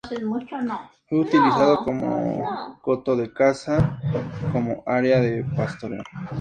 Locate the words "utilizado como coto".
1.19-3.15